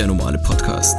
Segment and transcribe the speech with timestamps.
[0.00, 0.96] der normale Podcast.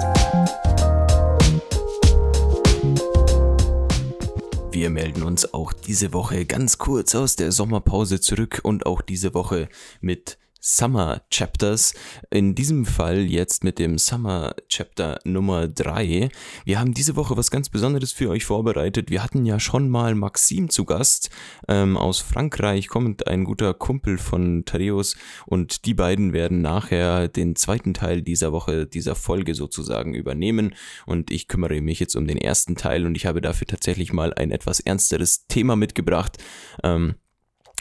[4.71, 9.33] Wir melden uns auch diese Woche ganz kurz aus der Sommerpause zurück und auch diese
[9.33, 9.69] Woche
[10.01, 11.95] mit Summer Chapters.
[12.29, 16.29] In diesem Fall jetzt mit dem Summer Chapter Nummer 3.
[16.65, 19.09] Wir haben diese Woche was ganz Besonderes für euch vorbereitet.
[19.09, 21.31] Wir hatten ja schon mal Maxim zu Gast
[21.67, 27.55] ähm, aus Frankreich, kommt ein guter Kumpel von Tareus und die beiden werden nachher den
[27.55, 30.75] zweiten Teil dieser Woche, dieser Folge sozusagen übernehmen
[31.07, 34.31] und ich kümmere mich jetzt um den ersten Teil und ich habe dafür tatsächlich mal
[34.35, 36.37] ein etwas ernsteres Thema mitgebracht.
[36.83, 37.15] Ähm,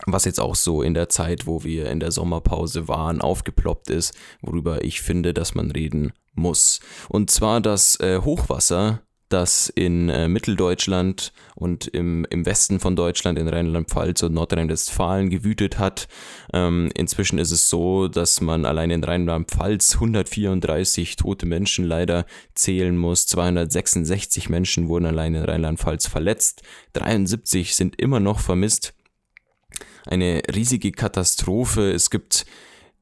[0.07, 4.15] was jetzt auch so in der Zeit, wo wir in der Sommerpause waren, aufgeploppt ist,
[4.41, 6.81] worüber ich finde, dass man reden muss.
[7.09, 13.39] Und zwar das äh, Hochwasser, das in äh, Mitteldeutschland und im, im Westen von Deutschland,
[13.39, 16.09] in Rheinland-Pfalz und Nordrhein-Westfalen gewütet hat.
[16.53, 22.97] Ähm, inzwischen ist es so, dass man allein in Rheinland-Pfalz 134 tote Menschen leider zählen
[22.97, 23.27] muss.
[23.29, 26.63] 266 Menschen wurden allein in Rheinland-Pfalz verletzt.
[26.95, 28.95] 73 sind immer noch vermisst
[30.11, 31.93] eine riesige Katastrophe.
[31.93, 32.45] Es gibt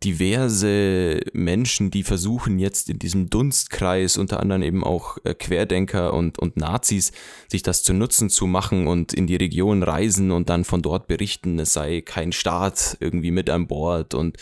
[0.04, 6.38] diverse Menschen, die versuchen jetzt in diesem Dunstkreis, unter anderem eben auch äh, Querdenker und,
[6.38, 7.10] und Nazis,
[7.48, 11.08] sich das zu Nutzen zu machen und in die Region reisen und dann von dort
[11.08, 14.36] berichten, es sei kein Staat irgendwie mit an Bord und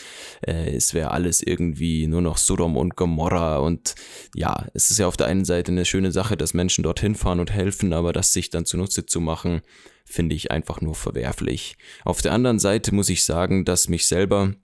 [0.46, 3.94] äh, es wäre alles irgendwie nur noch Sodom und Gomorra und
[4.34, 7.40] ja, es ist ja auf der einen Seite eine schöne Sache, dass Menschen dorthin fahren
[7.40, 9.62] und helfen, aber das sich dann zunutze zu machen,
[10.04, 11.77] finde ich einfach nur verwerflich.
[12.04, 14.54] Auf der anderen Seite muss ich sagen, dass mich selber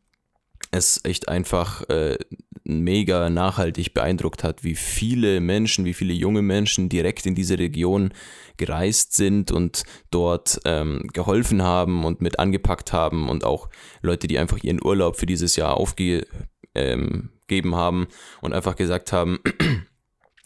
[0.73, 2.19] es echt einfach äh,
[2.65, 8.13] mega nachhaltig beeindruckt hat, wie viele Menschen, wie viele junge Menschen direkt in diese Region
[8.57, 13.69] gereist sind und dort ähm, geholfen haben und mit angepackt haben und auch
[14.01, 16.27] Leute, die einfach ihren Urlaub für dieses Jahr aufgegeben
[16.75, 18.09] ähm, haben
[18.41, 19.41] und einfach gesagt haben,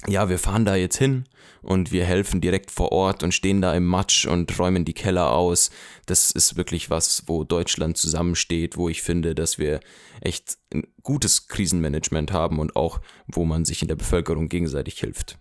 [0.08, 1.24] ja, wir fahren da jetzt hin
[1.62, 5.32] und wir helfen direkt vor Ort und stehen da im Matsch und räumen die Keller
[5.32, 5.70] aus.
[6.06, 9.80] Das ist wirklich was, wo Deutschland zusammensteht, wo ich finde, dass wir
[10.20, 15.38] echt ein gutes Krisenmanagement haben und auch, wo man sich in der Bevölkerung gegenseitig hilft.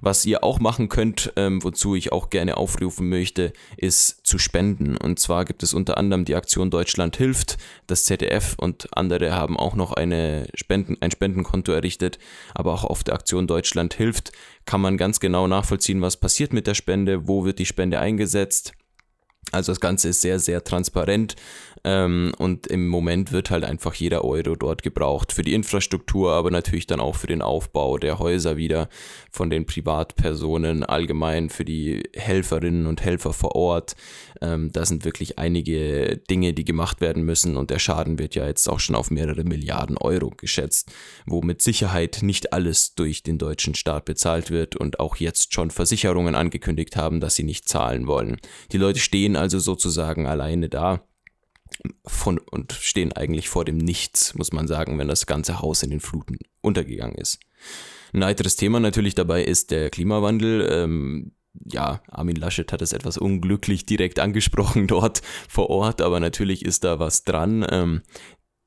[0.00, 4.96] Was ihr auch machen könnt, ähm, wozu ich auch gerne aufrufen möchte, ist zu spenden.
[4.96, 7.58] Und zwar gibt es unter anderem die Aktion Deutschland hilft.
[7.86, 12.18] Das ZDF und andere haben auch noch eine Spenden, ein Spendenkonto errichtet.
[12.54, 14.32] Aber auch auf der Aktion Deutschland hilft
[14.64, 18.72] kann man ganz genau nachvollziehen, was passiert mit der Spende, wo wird die Spende eingesetzt.
[19.50, 21.36] Also das Ganze ist sehr, sehr transparent
[21.88, 26.50] ähm, und im Moment wird halt einfach jeder Euro dort gebraucht für die Infrastruktur, aber
[26.50, 28.90] natürlich dann auch für den Aufbau der Häuser wieder
[29.30, 33.96] von den Privatpersonen, allgemein für die Helferinnen und Helfer vor Ort.
[34.42, 38.46] Ähm, da sind wirklich einige Dinge, die gemacht werden müssen und der Schaden wird ja
[38.46, 40.92] jetzt auch schon auf mehrere Milliarden Euro geschätzt,
[41.24, 45.70] wo mit Sicherheit nicht alles durch den deutschen Staat bezahlt wird und auch jetzt schon
[45.70, 48.36] Versicherungen angekündigt haben, dass sie nicht zahlen wollen.
[48.72, 51.07] Die Leute stehen also sozusagen alleine da
[52.06, 55.90] von, und stehen eigentlich vor dem Nichts, muss man sagen, wenn das ganze Haus in
[55.90, 57.40] den Fluten untergegangen ist.
[58.12, 60.68] Ein weiteres Thema natürlich dabei ist der Klimawandel.
[60.70, 61.32] Ähm,
[61.64, 66.84] ja, Armin Laschet hat es etwas unglücklich direkt angesprochen dort vor Ort, aber natürlich ist
[66.84, 67.66] da was dran.
[67.70, 68.02] Ähm,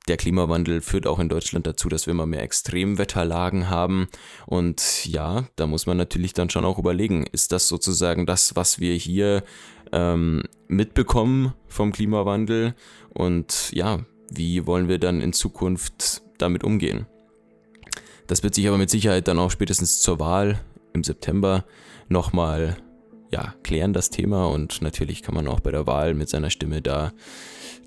[0.07, 4.07] der Klimawandel führt auch in Deutschland dazu, dass wir immer mehr Extremwetterlagen haben.
[4.47, 8.79] Und ja, da muss man natürlich dann schon auch überlegen, ist das sozusagen das, was
[8.79, 9.43] wir hier
[9.91, 12.75] ähm, mitbekommen vom Klimawandel?
[13.09, 17.05] Und ja, wie wollen wir dann in Zukunft damit umgehen?
[18.27, 20.59] Das wird sich aber mit Sicherheit dann auch spätestens zur Wahl
[20.93, 21.65] im September
[22.07, 22.77] nochmal
[23.31, 24.47] ja, klären, das Thema.
[24.47, 27.11] Und natürlich kann man auch bei der Wahl mit seiner Stimme da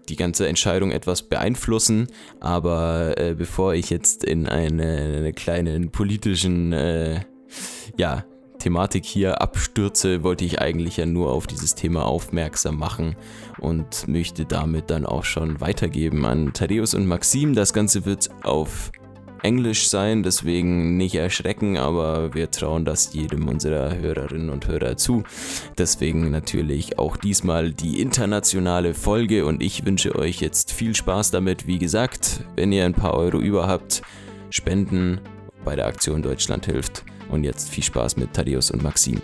[0.08, 2.08] die ganze Entscheidung etwas beeinflussen.
[2.40, 7.20] Aber äh, bevor ich jetzt in eine, eine kleinen politischen äh,
[7.96, 8.24] ja,
[8.64, 13.14] Thematik hier abstürze, wollte ich eigentlich ja nur auf dieses Thema aufmerksam machen
[13.60, 17.54] und möchte damit dann auch schon weitergeben an Thaddeus und Maxim.
[17.54, 18.90] Das Ganze wird auf
[19.42, 25.24] Englisch sein, deswegen nicht erschrecken, aber wir trauen das jedem unserer Hörerinnen und Hörer zu.
[25.76, 31.66] Deswegen natürlich auch diesmal die internationale Folge und ich wünsche euch jetzt viel Spaß damit.
[31.66, 34.00] Wie gesagt, wenn ihr ein paar Euro über habt,
[34.48, 35.20] spenden
[35.66, 37.04] bei der Aktion Deutschland hilft.
[37.28, 39.20] Und jetzt viel Spaß mit Thaddeus und Maxim.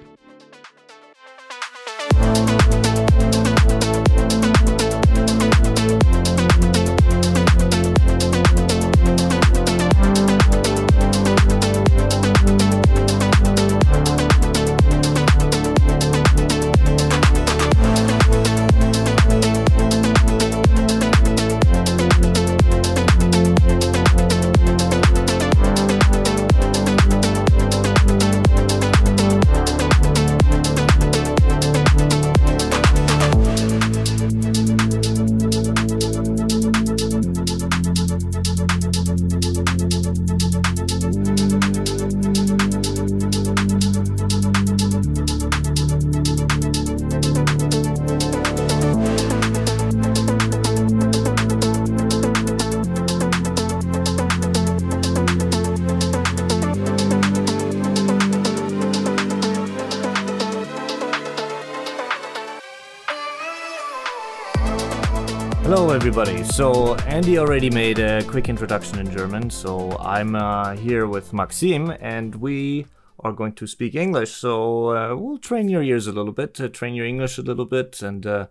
[66.10, 66.42] Everybody.
[66.42, 69.48] So, Andy already made a quick introduction in German.
[69.48, 72.86] So, I'm uh, here with Maxime, and we
[73.20, 74.32] are going to speak English.
[74.32, 77.64] So, uh, we'll train your ears a little bit, uh, train your English a little
[77.64, 78.02] bit.
[78.02, 78.48] And uh,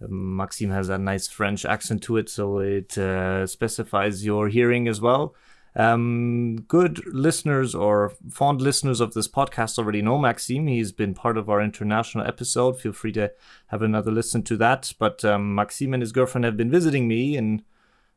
[0.00, 5.02] Maxime has a nice French accent to it, so it uh, specifies your hearing as
[5.02, 5.34] well.
[5.76, 10.66] Um, good listeners or fond listeners of this podcast already know Maxime.
[10.68, 12.80] He's been part of our international episode.
[12.80, 13.32] Feel free to
[13.68, 14.92] have another listen to that.
[14.98, 17.62] But um, Maxime and his girlfriend have been visiting me in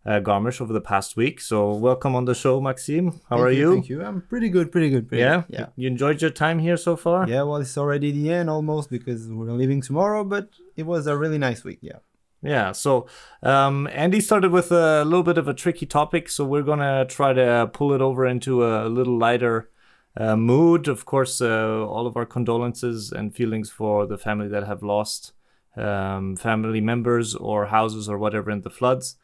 [0.05, 1.41] uh, Garmisch over the past week.
[1.41, 3.11] So welcome on the show, Maxime.
[3.29, 3.73] How Thank are you?
[3.73, 4.03] Thank you.
[4.03, 5.07] I'm pretty good, pretty good.
[5.07, 5.41] Pretty Yeah?
[5.49, 5.59] good.
[5.59, 5.65] Yeah.
[5.75, 7.27] You enjoyed your time here so far?
[7.27, 11.17] Yeah, well, it's already the end almost because we're leaving tomorrow, but it was a
[11.17, 11.79] really nice week.
[11.81, 11.97] Yeah.
[12.41, 13.07] Yeah, so
[13.41, 17.33] um, Andy started with a little bit of a tricky topic, so we're gonna try
[17.33, 19.69] to pull it over into a little lighter
[20.15, 20.87] uh, mood.
[20.87, 25.33] Of course, uh, all of our condolences and feelings for the family that have lost
[25.75, 29.15] um, family members or houses or whatever in the floods.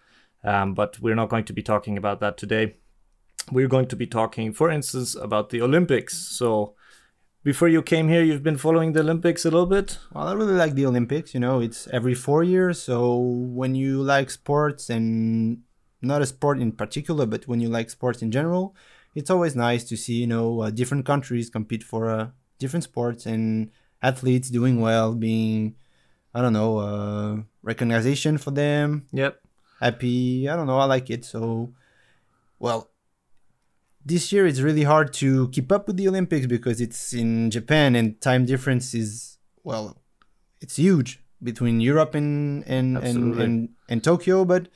[0.44, 2.75] Um, but we're not going to be talking about that today.
[3.51, 6.18] We're going to be talking, for instance, about the Olympics.
[6.18, 6.75] So,
[7.44, 10.00] before you came here, you've been following the Olympics a little bit.
[10.13, 11.34] Well, I really like the Olympics.
[11.34, 12.81] You know, it's every four years.
[12.81, 15.60] So when you like sports and
[16.01, 18.75] not a sport in particular, but when you like sports in general,
[19.16, 22.30] it's always nice to see, you know, uh, different countries compete for uh,
[22.60, 25.75] different sports and athletes doing well, being,
[26.34, 29.39] I don't know, uh, recognition for them, Yep.
[29.80, 30.50] happy.
[30.50, 30.80] I don't know.
[30.80, 31.25] I like it.
[31.25, 31.74] So,
[32.60, 32.89] well,
[34.05, 37.95] this year it's really hard to keep up with the Olympics because it's in Japan
[37.95, 40.01] and time difference is well,
[40.61, 44.45] it's huge between Europe and and and, and, and Tokyo.
[44.45, 44.67] But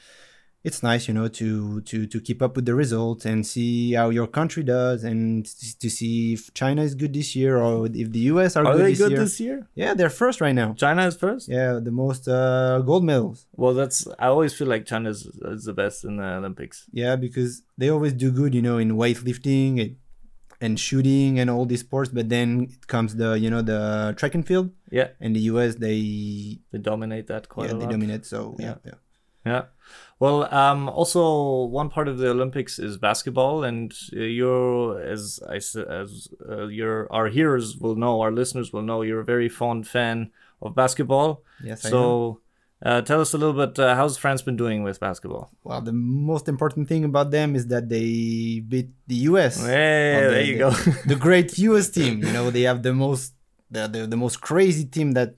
[0.64, 4.10] it's nice, you know, to to to keep up with the results and see how
[4.10, 5.46] your country does and
[5.80, 8.86] to see if China is good this year or if the US are, Are good,
[8.86, 9.20] they this, good year.
[9.20, 9.68] this year?
[9.76, 10.74] Yeah, they're first right now.
[10.74, 11.48] China is first.
[11.48, 13.46] Yeah, the most uh, gold medals.
[13.54, 14.08] Well, that's.
[14.20, 15.26] I always feel like China is,
[15.56, 16.86] is the best in the Olympics.
[16.92, 19.96] Yeah, because they always do good, you know, in weightlifting and,
[20.60, 22.10] and shooting and all these sports.
[22.10, 24.72] But then it comes the, you know, the track and field.
[24.92, 27.92] Yeah, And the US, they they dominate that quite yeah a they lot.
[27.92, 28.26] dominate.
[28.26, 28.76] So yeah, yeah.
[28.86, 28.94] Yeah.
[30.20, 35.58] Well, um, also one part of the Olympics is basketball, and uh, you're as I
[35.58, 39.88] as uh, your our hearers will know, our listeners will know, you're a very fond
[39.88, 41.30] fan of basketball.
[41.64, 41.92] Yes, I am.
[41.92, 42.40] so,
[42.88, 43.78] uh, tell us a little bit.
[43.78, 45.52] Uh, how's France been doing with basketball?
[45.64, 48.10] Well, the most important thing about them is that they
[48.68, 49.56] beat the US.
[49.66, 50.72] Hey, Well, there the- you the- go.
[51.14, 52.14] the great US team.
[52.26, 53.34] You know, they have the most
[53.70, 55.36] the, the, the most crazy team that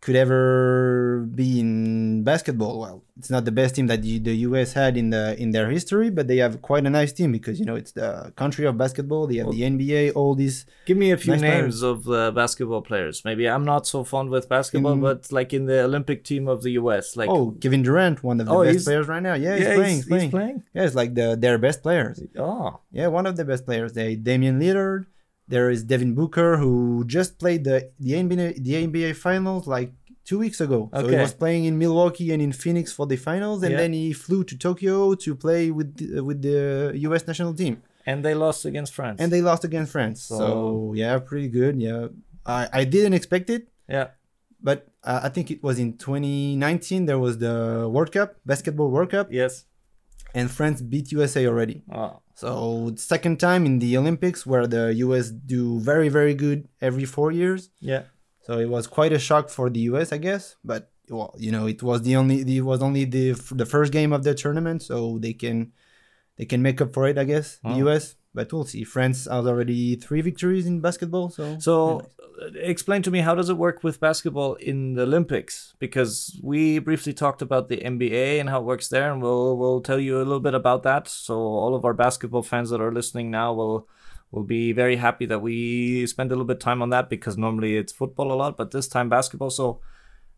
[0.00, 2.78] could ever be in basketball.
[2.80, 4.18] Well, it's not the best team that the,
[4.48, 7.58] US had in the in their history, but they have quite a nice team because
[7.58, 9.26] you know it's the country of basketball.
[9.26, 10.66] They have the NBA, all these.
[10.86, 13.24] Give me a few Nice names of the basketball players.
[13.24, 16.62] Maybe I'm not so fond with basketball, In- but like in the Olympic team of
[16.62, 19.34] the US, like oh, Kevin Durant, one of the Oh, best players right now.
[19.34, 19.96] Yeah, he's yeah, playing.
[19.96, 20.22] he's, He's, playing.
[20.22, 20.62] he's playing.
[20.74, 22.22] Yeah, it's like the their best players.
[22.38, 23.92] Oh, Yeah, one of the best players.
[23.94, 25.06] They Damian Lillard.
[25.50, 29.90] There is Devin Booker who just played the the NBA the NBA finals like
[30.28, 30.80] two weeks ago.
[31.00, 33.80] So he was playing in Milwaukee and in Phoenix for the finals, and Yeah.
[33.82, 34.94] then he flew to Tokyo
[35.24, 36.60] to play with the, with the
[37.08, 37.22] U.S.
[37.30, 37.74] national team,
[38.10, 39.16] and they lost against France.
[39.22, 40.18] and they lost against France.
[40.30, 40.48] So- So,
[41.02, 41.74] yeah, pretty good.
[41.86, 42.02] Yeah,
[42.58, 43.62] I I didn't expect it,
[43.96, 44.06] yeah,
[44.68, 44.78] but
[45.10, 47.56] uh, I think it was in 2019 there was the
[47.94, 49.52] World Cup basketball World Cup, yes.
[50.38, 51.78] and France beat USA already.
[52.00, 52.12] Oh,
[52.44, 52.50] So
[53.14, 56.58] second time in the Olympics where the US do very very good
[56.88, 57.60] every 4 years.
[57.92, 58.02] yeah.
[58.48, 61.66] So it was quite a shock for the US, I guess, but well, you know,
[61.66, 65.18] it was the only it was only the the first game of the tournament, so
[65.18, 65.72] they can
[66.38, 67.88] they can make up for it, I guess, the Oh.
[67.88, 68.84] US, but we'll see.
[68.84, 71.76] France has already 3 victories in basketball, so So,
[72.40, 75.74] uh, explain to me how does it work with basketball in the Olympics?
[75.78, 79.82] Because we briefly talked about the NBA and how it works there, and we'll we'll
[79.82, 81.08] tell you a little bit about that.
[81.08, 83.78] So all of our basketball fans that are listening now will
[84.30, 87.36] will be very happy that we spend a little bit of time on that because
[87.38, 89.50] normally it's football a lot, but this time basketball.
[89.50, 89.80] So.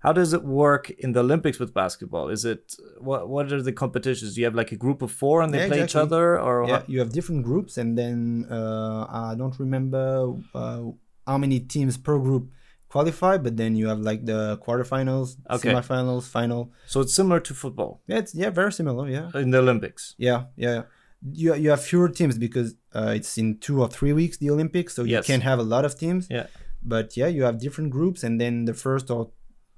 [0.03, 2.31] How does it work in the Olympics with basketball?
[2.31, 3.29] Is it what?
[3.29, 4.35] What are the competitions?
[4.35, 6.67] Do you have like a group of four and they Yeah, play each other, or
[6.67, 10.83] yeah, you have different groups, and then uh, I don't remember uh,
[11.27, 12.45] how many teams per group
[12.89, 15.69] qualify, but then you have like the quarterfinals, Okay.
[15.71, 16.73] semifinals, final.
[16.87, 19.07] so it's similar to football Yeah, it's yeah, very similar.
[19.07, 20.15] Yeah, in the Olympics.
[20.17, 20.85] yeah, yeah.
[21.23, 24.95] You you have fewer teams because uh, it's in two or three weeks the Olympics,
[24.95, 25.27] so you Yes.
[25.27, 26.27] can't have a lot of teams.
[26.31, 26.47] Yeah.
[26.83, 29.31] But yeah, you have different groups, and then the first or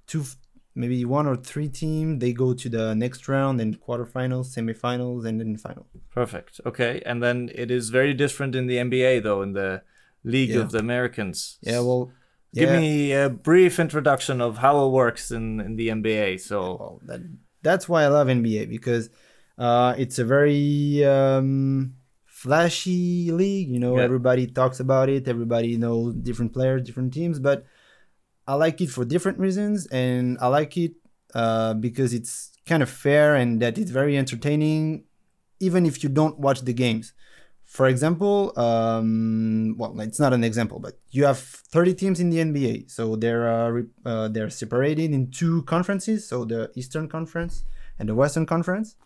[0.06, 0.22] two,
[0.76, 5.40] maybe one or three team, they go to the next round and quarterfinals, semifinals, and
[5.40, 5.86] then final.
[6.10, 6.60] Perfect.
[6.64, 9.82] Okay, and then it is very different in the NBA though, in the
[10.22, 10.60] League Yeah.
[10.60, 11.58] of the Americans.
[11.62, 12.12] Yeah, well,
[12.54, 12.78] Give yeah.
[12.80, 16.38] me a brief introduction of how it works in, in the NBA.
[16.38, 17.20] So Well, that
[17.62, 19.08] that's why I love NBA because
[19.58, 21.94] uh, it's a very um,
[22.26, 23.68] flashy league.
[23.70, 24.04] You know, Yeah.
[24.04, 25.28] everybody talks about it.
[25.28, 27.38] Everybody knows different players, different teams.
[27.38, 27.64] But
[28.46, 30.94] I like it for different reasons, and I like it
[31.34, 35.04] uh, because it's kind of fair and that it's very entertaining,
[35.60, 37.12] even if you don't watch the games.
[37.64, 42.38] For example, um, well, it's not an example, but you have 30 teams in the
[42.38, 47.64] NBA, so they're uh, uh, they're separated in two conferences, so the Eastern Conference
[47.98, 48.96] and the Western Conference.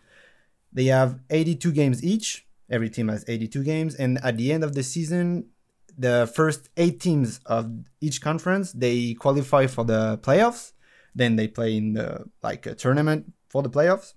[0.71, 2.45] They have 82 games each.
[2.69, 5.49] Every team has 82 games, and at the end of the season,
[5.97, 7.71] the first eight teams of
[8.01, 10.73] each conference they qualify for the playoffs.
[11.15, 14.13] Then they play in the like a tournament for the playoffs,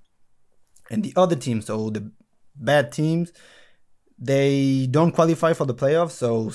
[0.91, 2.11] and the other teams, so the
[2.57, 3.33] bad teams,
[4.19, 6.13] they don't qualify for the playoffs.
[6.13, 6.49] So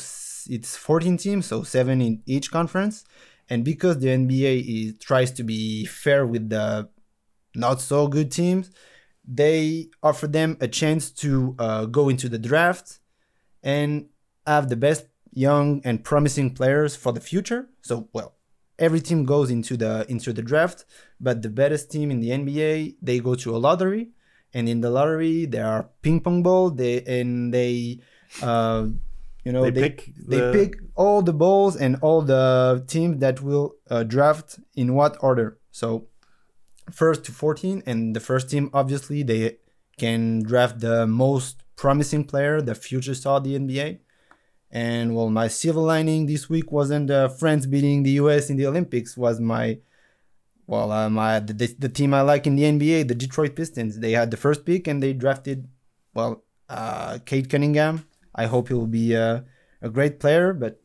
[0.54, 3.04] it's 14 teams, so seven in each conference.
[3.50, 6.90] And because the NBA is, tries to be fair with the
[7.56, 8.72] not so good teams,
[9.28, 13.00] they offer them a chance to uh, go into the draft
[13.64, 14.06] and
[14.46, 17.68] have the best young and promising players for the future.
[17.82, 18.36] So, well,
[18.78, 20.86] every team goes into the into the draft,
[21.20, 24.10] but the best team in the NBA they go to a lottery,
[24.54, 26.70] and in the lottery there are ping pong ball.
[26.70, 28.00] They and they,
[28.42, 28.88] uh,
[29.44, 33.20] you know, They they pick they the- pick all the balls and all the teams
[33.20, 35.58] that will uh, draft in what order.
[35.72, 36.08] So
[36.92, 39.58] first to 14 and the first team obviously they
[39.98, 44.00] can draft the most promising player the future star of the nba
[44.72, 48.68] and well my silver lining this week wasn't uh, france beating the us in the
[48.68, 49.78] olympics was my
[50.68, 54.00] well uh, my the, the, the team i like in the nba the detroit pistons
[54.00, 55.68] they had the first pick and they drafted
[56.14, 59.42] well uh cade cunningham i hope he'll be uh,
[59.82, 60.80] a great player but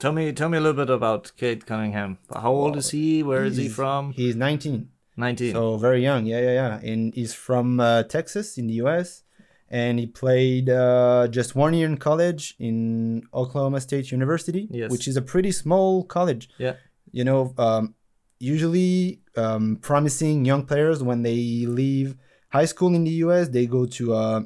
[0.00, 2.18] Tell me, tell me a little bit about Cade Cunningham.
[2.34, 3.22] How old is he?
[3.22, 4.12] Where is he from?
[4.12, 5.52] he's 19 Nineteen.
[5.54, 6.90] So very young, yeah, yeah, yeah.
[6.90, 9.22] And he's from uh, Texas in the U.S.
[9.70, 14.90] And he played uh, just one year in college in Oklahoma State University, Yes.
[14.90, 16.48] which is a pretty small college.
[16.58, 16.74] yeah.
[17.12, 17.94] You know, um,
[18.40, 22.16] usually um, promising young players when they leave
[22.50, 23.48] high school in the U.S.
[23.48, 24.40] they go to uh,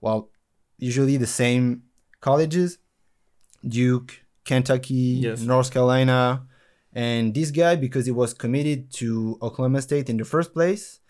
[0.00, 0.28] well,
[0.78, 1.82] usually the same
[2.20, 2.78] colleges,
[3.66, 5.40] Duke, Kentucky, Yes.
[5.40, 6.46] North Carolina,
[6.92, 11.00] and this guy, because he was committed to Oklahoma State in the first place,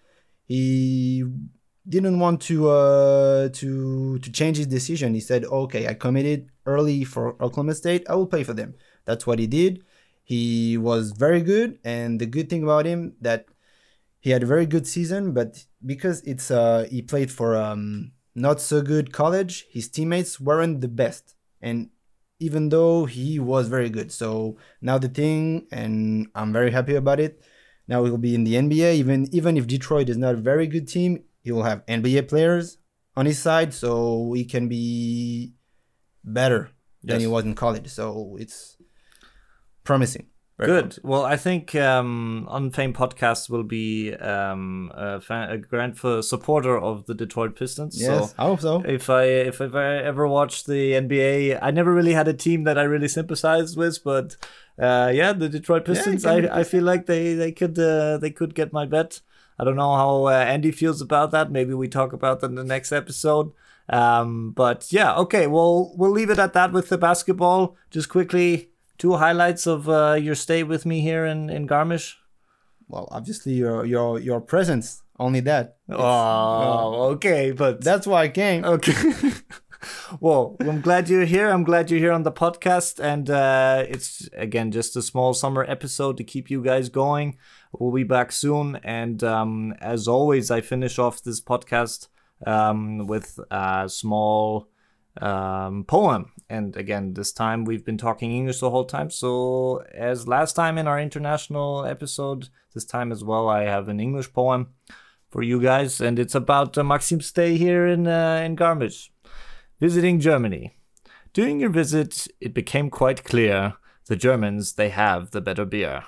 [0.47, 1.25] he
[1.89, 5.15] didn't want to uh, to to change his decision.
[5.15, 8.07] He said, "Okay, I committed early for Oklahoma State.
[8.09, 8.75] I will pay for them."
[9.05, 9.83] That's what he did.
[10.25, 13.47] He was very good, and the good thing about him that
[14.21, 18.61] he had a very good season, but because it's uh he played for um not
[18.61, 21.91] so good college, his teammates weren't the best, and
[22.43, 24.11] even though he was very good.
[24.11, 27.41] So now the thing, and I'm very happy about it.
[27.87, 28.95] Now he'll be in the NBA.
[28.95, 32.79] Even even if Detroit is not a very good team, he will have NBA players
[33.17, 35.55] on his side, so he can be
[36.25, 36.71] better
[37.03, 37.89] than he was in college.
[37.89, 38.77] So it's
[39.85, 40.27] promising.
[40.67, 40.99] Very Good.
[41.03, 46.79] Well, I think um, Unfamed Podcast will be um, a, fan, a grand f- supporter
[46.79, 48.01] of the Detroit Pistons.
[48.01, 48.83] Yes, So I hope so.
[48.87, 52.65] if I if, if I ever watched the NBA, I never really had a team
[52.65, 54.37] that I really sympathized with, but
[54.79, 56.25] uh, yeah, the Detroit Pistons.
[56.25, 59.21] be I, I feel like they they could uh, they could get my bet.
[59.59, 61.51] I don't know how uh, Andy feels about that.
[61.53, 63.53] Maybe we talk about that in the next episode.
[63.89, 65.47] Um, but yeah, okay.
[65.47, 67.77] Well, we'll leave it at that with the basketball.
[67.91, 72.17] Just quickly, two highlights of uh, your stay with me here in in Garmisch.
[72.89, 75.03] Well, obviously your your your presence.
[75.19, 75.77] Only that.
[75.89, 78.65] Oh, okay, but That's why I came.
[78.65, 79.13] Okay.
[80.21, 81.49] well, I'm glad you're here.
[81.49, 82.99] I'm glad you're here on the podcast.
[82.99, 87.37] And uh, it's, again, just a small summer episode to keep you guys going.
[87.73, 88.77] We'll be back soon.
[88.83, 92.09] And um, as always, I finish off this podcast
[92.47, 94.69] um, with a small
[95.21, 96.33] um, poem.
[96.49, 99.11] And again, this time we've been talking English the whole time.
[99.11, 104.01] So, as last time in our international episode, this time as well, I have an
[104.01, 104.69] English poem
[105.29, 109.11] for you guys, and it's about uh, Maxim's stay here in uh, in Garmisch,
[109.81, 110.77] visiting Germany.
[111.33, 113.75] During your visit, it became quite clear
[114.07, 116.05] the Germans they have the better beer.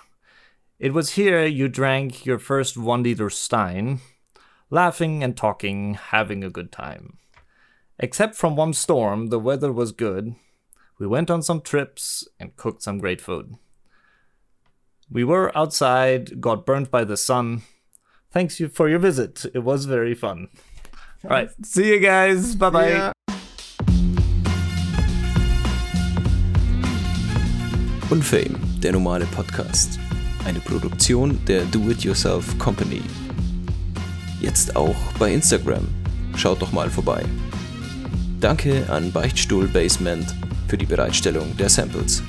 [0.78, 4.00] It was here you drank your first one liter Stein,
[4.68, 7.18] laughing and talking, having a good time.
[8.04, 10.34] Except from one storm, the weather was good.
[10.98, 13.54] We went on some trips and cooked some great food.
[15.10, 17.62] We were outside, got burnt by the sun,
[18.30, 19.46] Thanks you for your visit.
[19.54, 20.48] It was very fun.
[21.22, 21.48] All right.
[21.62, 22.56] See you guys.
[22.56, 22.88] Bye bye.
[22.88, 23.12] Yeah.
[28.10, 30.00] Unfame, der normale Podcast.
[30.44, 33.02] Eine Produktion der Do-It-Yourself Company.
[34.40, 35.86] jetzt auch bei Instagram.
[36.36, 37.24] Schaut doch mal vorbei.
[38.40, 40.34] Danke an Beichtstuhl Basement
[40.68, 42.22] für die Bereitstellung der Samples.